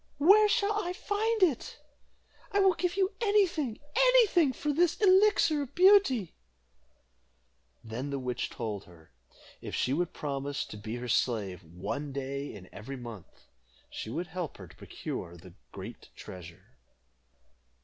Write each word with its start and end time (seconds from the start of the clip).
"Where 0.17 0.49
shall 0.49 0.73
I 0.83 0.93
find 0.93 1.43
it? 1.43 1.79
I 2.51 2.59
will 2.59 2.73
give 2.73 2.97
you 2.97 3.11
any 3.21 3.45
thing 3.45 3.77
any 3.95 4.25
thing 4.25 4.51
for 4.51 4.73
this 4.73 4.99
Elixir 4.99 5.61
of 5.61 5.75
Beauty." 5.75 6.33
Then 7.83 8.09
the 8.09 8.17
witch 8.17 8.49
told 8.49 8.85
her, 8.85 9.11
if 9.61 9.75
she 9.75 9.93
would 9.93 10.11
promise 10.11 10.65
to 10.65 10.77
be 10.77 10.95
her 10.95 11.07
slave 11.07 11.63
one 11.63 12.11
day 12.11 12.51
in 12.51 12.67
every 12.73 12.97
month, 12.97 13.45
she 13.91 14.09
would 14.09 14.25
help 14.25 14.57
her 14.57 14.65
to 14.67 14.75
procure 14.75 15.37
the 15.37 15.53
great 15.71 16.09
treasure. 16.15 16.79